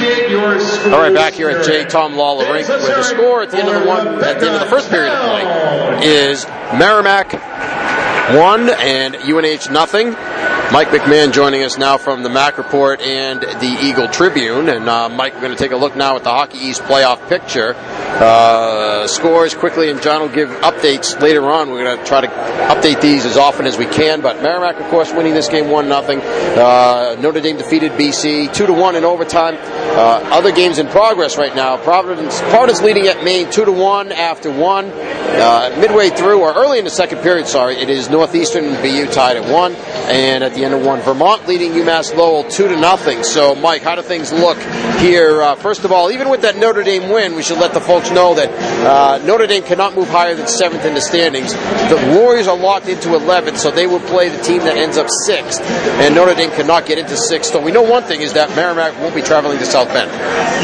[0.00, 1.84] All right, back here at J.
[1.84, 4.54] Tom Lawler Rink, where the score at the end of the one at the end
[4.54, 6.46] of the first period of play is
[6.78, 7.32] Merrimack
[8.34, 10.14] one and UNH nothing.
[10.72, 14.68] Mike McMahon joining us now from the Mac Report and the Eagle Tribune.
[14.68, 17.28] And uh, Mike, we're going to take a look now at the Hockey East playoff
[17.28, 17.74] picture.
[17.74, 21.70] Uh, scores quickly, and John will give updates later on.
[21.70, 24.20] We're going to try to update these as often as we can.
[24.20, 26.20] But Merrimack, of course, winning this game one nothing.
[26.20, 29.56] Uh, Notre Dame defeated BC two to one in overtime.
[29.58, 31.78] Uh, other games in progress right now.
[31.78, 34.86] Providence, Providence leading at Maine two to one after one.
[35.30, 39.36] Uh, midway through, or early in the second period, sorry, it is Northeastern BU tied
[39.36, 43.22] at one, and at the end of one, Vermont leading UMass Lowell two to nothing.
[43.24, 44.58] So, Mike, how do things look
[44.98, 45.42] here?
[45.42, 48.10] Uh, first of all, even with that Notre Dame win, we should let the folks
[48.10, 48.48] know that
[48.84, 51.52] uh, Notre Dame cannot move higher than seventh in the standings.
[51.52, 55.08] The Warriors are locked into 11th, so they will play the team that ends up
[55.26, 57.52] sixth, and Notre Dame cannot get into sixth.
[57.52, 60.10] So we know one thing is that Merrimack won't be traveling to South Bend.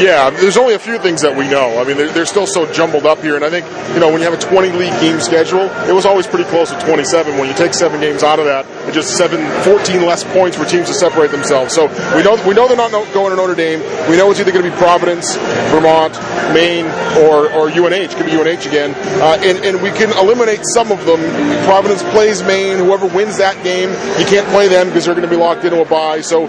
[0.01, 1.79] Yeah, there's only a few things that we know.
[1.79, 4.19] I mean, they're, they're still so jumbled up here, and I think you know when
[4.21, 7.37] you have a 20 league game schedule, it was always pretty close to 27.
[7.37, 10.65] When you take seven games out of that, it's just seven, 14 less points for
[10.65, 11.73] teams to separate themselves.
[11.73, 13.79] So we know we know they're not going to Notre Dame.
[14.09, 15.35] We know it's either going to be Providence,
[15.71, 16.13] Vermont,
[16.53, 16.85] Maine,
[17.25, 18.15] or or UNH.
[18.15, 21.19] Could be UNH again, uh, and and we can eliminate some of them.
[21.65, 22.77] Providence plays Maine.
[22.77, 25.81] Whoever wins that game, you can't play them because they're going to be locked into
[25.81, 26.21] a bye.
[26.21, 26.47] So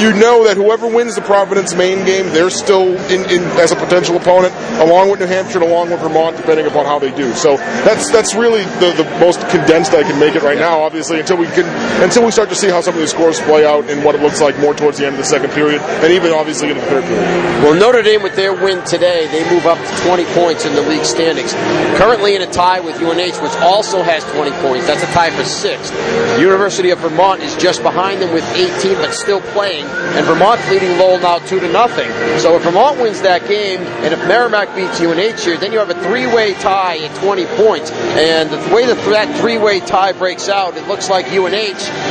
[0.00, 3.76] you know that whoever wins the Providence Maine game, they're still in, in as a
[3.76, 7.32] potential opponent, along with New Hampshire, and along with Vermont, depending upon how they do.
[7.34, 10.80] So that's that's really the, the most condensed I can make it right now.
[10.80, 11.66] Obviously, until we can
[12.02, 14.22] until we start to see how some of these scores play out and what it
[14.22, 16.84] looks like more towards the end of the second period, and even obviously in the
[16.84, 17.62] third period.
[17.62, 20.82] Well, Notre Dame with their win today, they move up to 20 points in the
[20.82, 21.52] league standings.
[21.98, 24.86] Currently in a tie with UNH, which also has 20 points.
[24.86, 25.92] That's a tie for sixth.
[26.38, 29.81] University of Vermont is just behind them with 18, but still playing.
[29.84, 32.10] And Vermont's leading Lowell now two to nothing.
[32.38, 35.90] So if Vermont wins that game, and if Merrimack beats UNH here, then you have
[35.90, 37.90] a three-way tie at 20 points.
[37.90, 41.52] And the way that that three-way tie breaks out, it looks like UNH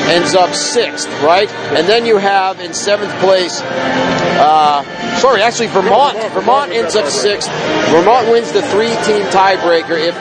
[0.09, 1.49] ends up sixth, right?
[1.49, 3.61] And then you have in seventh place.
[3.61, 4.83] Uh,
[5.17, 6.17] sorry, actually Vermont.
[6.33, 7.49] Vermont ends up sixth.
[7.89, 10.15] Vermont wins the three-team tiebreaker if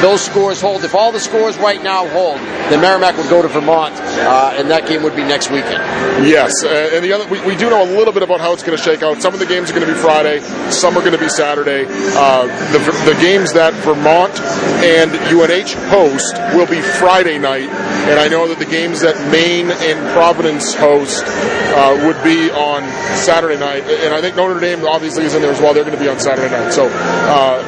[0.00, 0.84] those scores hold.
[0.84, 2.38] If all the scores right now hold,
[2.70, 5.82] then Merrimack would go to Vermont, uh, and that game would be next weekend.
[6.26, 8.62] Yes, uh, and the other we, we, do know a little bit about how it's
[8.62, 9.22] going to shake out.
[9.22, 10.40] Some of the games are going to be Friday,
[10.70, 11.86] some are going to be Saturday.
[11.88, 12.78] Uh, the,
[13.12, 14.38] the games that Vermont
[14.84, 17.68] and UNH host will be Friday night,
[18.08, 22.82] and I know that the games that Maine and Providence host uh, would be on
[23.16, 23.82] Saturday night.
[23.84, 25.74] And I think Notre Dame obviously is in there as well.
[25.74, 26.72] They're going to be on Saturday night.
[26.72, 27.66] So uh,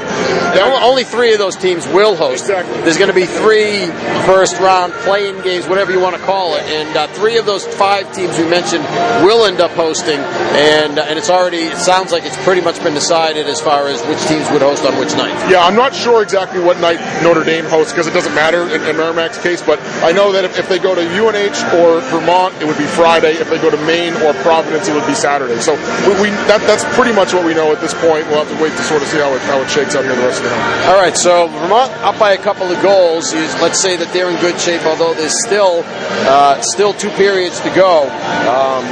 [0.89, 2.45] only three of those teams will host.
[2.45, 2.81] Exactly.
[2.83, 3.87] There's going to be three
[4.25, 7.67] first round playing games, whatever you want to call it, and uh, three of those
[7.67, 8.85] five teams we mentioned
[9.25, 10.19] will end up hosting.
[10.19, 13.89] And uh, and it's already it sounds like it's pretty much been decided as far
[13.89, 15.51] as which teams would host on which night.
[15.51, 18.83] Yeah, I'm not sure exactly what night Notre Dame hosts because it doesn't matter in,
[18.83, 22.55] in Merrimack's case, but I know that if, if they go to UNH or Vermont,
[22.61, 23.35] it would be Friday.
[23.37, 25.61] If they go to Maine or Providence, it would be Saturday.
[25.61, 25.75] So
[26.07, 28.27] we, we that, that's pretty much what we know at this point.
[28.29, 30.15] We'll have to wait to sort of see how it, how it shakes out here
[30.15, 30.87] the rest of the night.
[30.89, 33.33] All right, so Vermont up by a couple of goals.
[33.61, 35.83] Let's say that they're in good shape, although there's still
[36.27, 38.09] uh, still two periods to go.
[38.49, 38.85] Um,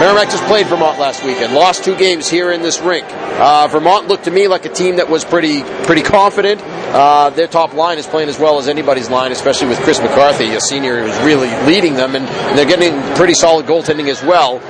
[0.00, 3.06] Merrimack just played Vermont last weekend, lost two games here in this rink.
[3.08, 6.60] Uh, Vermont looked to me like a team that was pretty pretty confident.
[6.62, 10.54] Uh, their top line is playing as well as anybody's line, especially with Chris McCarthy,
[10.54, 14.60] a senior who's really leading them, and they're getting pretty solid goaltending as well.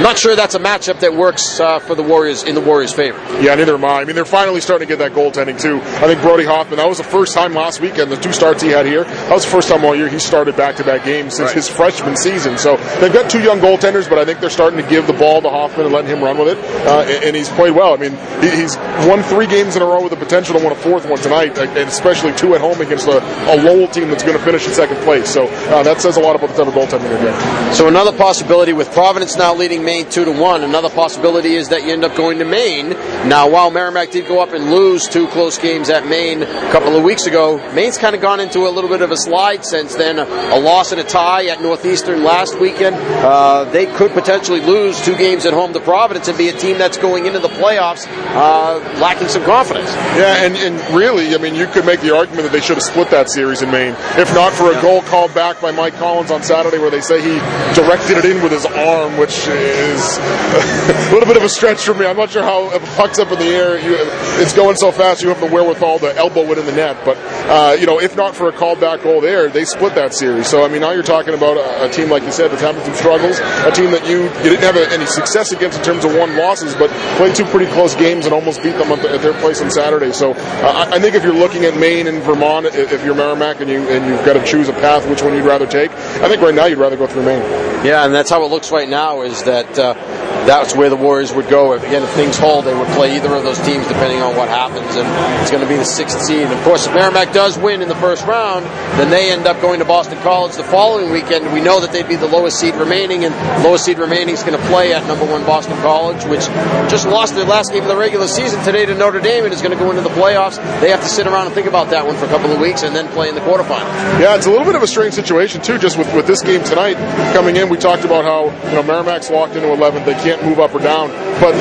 [0.00, 2.90] I'm not sure that's a matchup that works uh, for the Warriors in the Warriors'
[2.90, 3.18] favor.
[3.42, 4.00] Yeah, neither am I.
[4.00, 5.76] I mean, they're finally starting to get that goaltending too.
[5.78, 6.78] I think Brody Hoffman.
[6.78, 8.10] That was the first time last weekend.
[8.10, 9.04] The two starts he had here.
[9.04, 11.54] That was the first time all year he started back-to-back games since Right.
[11.54, 12.56] his freshman season.
[12.56, 15.42] So they've got two young goaltenders, but I think they're starting to give the ball
[15.42, 16.86] to Hoffman and letting him run with it.
[16.86, 17.92] Uh, and, and he's played well.
[17.92, 20.72] I mean, he, he's won three games in a row with the potential to win
[20.72, 23.18] a fourth one tonight, uh, and especially two at home against a,
[23.52, 25.28] a Lowell team that's going to finish in second place.
[25.28, 27.74] So uh, that says a lot about the type of goaltending they're getting.
[27.74, 30.62] So another possibility with Providence now leading Maine two to one.
[30.62, 32.90] Another possibility is that you end up going to Maine.
[33.28, 36.94] Now, while Merrimack did go up and lose two close games at Maine a couple
[36.94, 39.96] of weeks ago, Maine's kind of gone into a little bit of a slide since
[39.96, 40.20] then.
[40.20, 42.94] A, a loss and a tie at Northeastern last weekend.
[42.94, 46.78] Uh, they could potentially lose two games at home to Providence and be a team
[46.78, 49.90] that's going into the playoffs uh, lacking some confidence.
[50.14, 52.84] Yeah, and, and really, I mean, you could make the argument that they should have
[52.84, 56.30] split that series in Maine, if not for a goal called back by Mike Collins
[56.30, 57.34] on Saturday, where they say he
[57.74, 60.18] directed it in with his arm, which uh, is
[61.08, 62.06] a little bit of a stretch for me.
[62.06, 63.96] I'm not sure how if a puck's up in the air, you,
[64.42, 67.04] it's going so fast you have the wherewithal to elbow it in the net.
[67.04, 67.16] But
[67.48, 70.48] uh, you know, if not for a called back goal there, they split that series.
[70.48, 72.84] So I mean, now you're talking about a, a team like you said that's having
[72.84, 76.14] some struggles, a team that you you didn't have any success against in terms of
[76.14, 79.22] one losses, but played two pretty close games and almost beat them at, the, at
[79.22, 80.12] their place on Saturday.
[80.12, 83.60] So uh, I, I think if you're looking at Maine and Vermont, if you're Merrimack
[83.60, 86.28] and you and you've got to choose a path, which one you'd rather take, I
[86.28, 87.42] think right now you'd rather go through Maine.
[87.84, 89.22] Yeah, and that's how it looks right now.
[89.22, 91.74] Is that uh, that's where the Warriors would go.
[91.74, 94.48] If, again, if things hold, they would play either of those teams depending on what
[94.48, 95.06] happens, and
[95.42, 96.46] it's going to be the sixth seed.
[96.46, 98.64] Of course, if Merrimack does win in the first round,
[98.98, 101.52] then they end up going to Boston College the following weekend.
[101.52, 103.34] We know that they'd be the lowest seed remaining, and
[103.64, 106.46] lowest seed remaining is going to play at number one Boston College, which
[106.90, 109.62] just lost their last game of the regular season today to Notre Dame and is
[109.62, 110.56] going to go into the playoffs.
[110.80, 112.82] They have to sit around and think about that one for a couple of weeks
[112.82, 114.20] and then play in the quarterfinals.
[114.20, 115.78] Yeah, it's a little bit of a strange situation too.
[115.78, 116.94] Just with, with this game tonight
[117.32, 120.60] coming in, we talked about how you know Merrimack's locked into 11th; they can't move
[120.60, 121.08] up or down.
[121.40, 121.54] But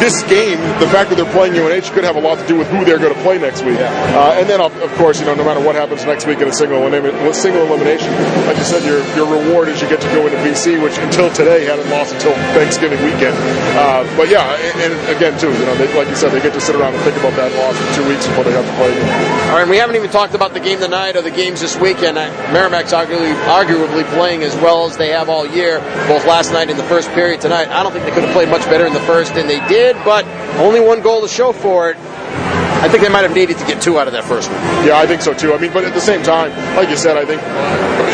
[0.00, 2.68] this game, the fact that they're playing UNH could have a lot to do with
[2.68, 3.78] who they're going to play next week.
[3.78, 3.90] Yeah.
[4.16, 6.48] Uh, and then, of, of, course, you know, no matter what happens next week in
[6.48, 8.12] a single, elim- single elimination,
[8.46, 11.32] like you said, your, your reward is you get to go into BC, which until
[11.32, 13.36] today hadn't lost until Thanksgiving weekend.
[13.76, 16.52] Uh, but yeah, and, and, again, too, you know, they, like you said, they get
[16.54, 18.74] to sit around and think about that loss for two weeks before they have to
[18.76, 19.50] play again.
[19.50, 22.18] All right, we haven't even talked about the game tonight or the games this weekend.
[22.18, 26.70] Uh, Merrimack's arguably, arguably playing as well as they have all year, both last night
[26.70, 27.68] and the first period tonight.
[27.68, 29.83] I don't think they could have played much better in the first than they did,
[30.04, 30.24] but
[30.58, 31.96] only one goal to show for it.
[31.96, 34.60] I think they might have needed to get two out of that first one.
[34.86, 35.54] Yeah, I think so too.
[35.54, 37.40] I mean, but at the same time, like you said, I think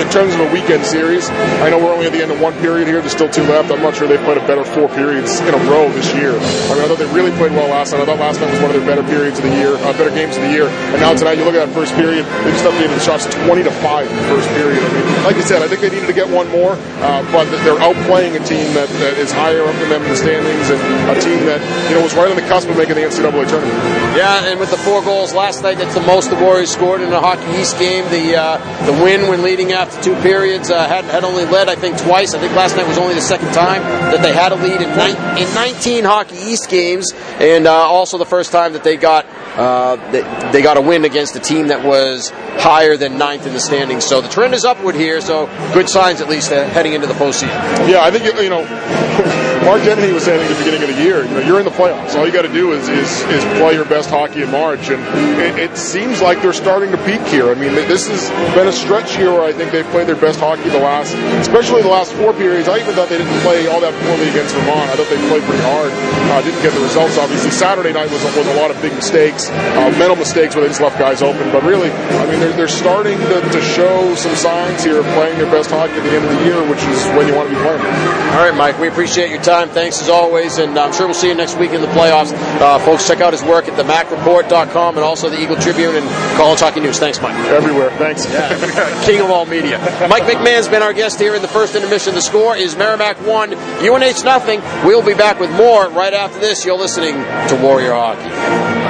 [0.01, 1.29] in terms of a weekend series,
[1.61, 3.01] I know we're only at the end of one period here.
[3.01, 3.71] There's still two left.
[3.71, 6.33] I'm not sure they've played a better four periods in a row this year.
[6.33, 8.01] I mean, I thought they really played well last night.
[8.01, 10.11] I thought last night was one of their better periods of the year, uh, better
[10.11, 10.69] games of the year.
[10.97, 13.63] And now tonight, you look at that first period, they just updated the shots 20
[13.63, 14.81] to five in the first period.
[14.81, 17.45] I mean, like you said, I think they needed to get one more, uh, but
[17.61, 20.81] they're outplaying a team that, that is higher up than them in the standings and
[21.13, 21.61] a team that
[21.91, 23.77] you know was right on the cusp of making the NCAA tournament.
[24.17, 25.79] Yeah, and with the four goals last night.
[25.79, 28.05] That's the most the Warriors scored in a Hockey East game.
[28.11, 31.75] The uh, the win when leading after two periods uh, had had only led I
[31.75, 32.35] think twice.
[32.35, 34.91] I think last night was only the second time that they had a lead in,
[34.97, 39.27] ni- in 19 Hockey East games, and uh, also the first time that they got
[39.57, 40.23] uh, they,
[40.53, 44.05] they, got a win against a team that was higher than ninth in the standings.
[44.05, 45.21] So the trend is upward here.
[45.21, 47.89] So good signs at least uh, heading into the postseason.
[47.89, 49.49] Yeah, I think you know.
[49.65, 51.77] Mark Dennehy was saying at the beginning of the year, you know, you're in the
[51.77, 52.17] playoffs.
[52.17, 55.01] All you got to do is, is, is play your best hockey in March, and
[55.39, 57.51] it, it, seems like they're starting to peak here.
[57.51, 60.41] I mean, this has been a stretch here where I think they've played their best
[60.41, 61.13] hockey the last,
[61.45, 62.69] especially the last four periods.
[62.69, 64.89] I even thought they didn't play all that poorly against Vermont.
[64.89, 65.93] I thought they played pretty hard.
[65.93, 67.51] Uh, didn't get the results, obviously.
[67.51, 70.81] Saturday night was, was a lot of big mistakes, uh, mental mistakes where they just
[70.81, 71.53] left guys open.
[71.53, 75.37] But really, I mean, they're, they're starting to, to show some signs here of playing
[75.37, 77.55] their best hockey at the end of the year, which is when you want to
[77.55, 77.85] be playing.
[78.33, 79.69] All right, Mike, we appreciate your time.
[79.69, 82.33] Thanks as always, and I'm sure we'll see you next week in the playoffs.
[82.61, 86.07] Uh, folks, check out his work at themacreport.com and also the Eagle Tribune and
[86.37, 87.01] College Hockey News.
[87.01, 87.35] Thanks, Mike.
[87.47, 87.91] Everywhere.
[87.99, 88.31] Thanks.
[88.33, 89.05] Yeah.
[89.05, 89.79] King of all media.
[90.09, 92.15] Mike McMahon's been our guest here in the first intermission.
[92.15, 94.61] The score is Merrimack 1, UNH nothing.
[94.87, 96.65] We'll be back with more right after this.
[96.65, 98.90] You're listening to Warrior Hockey.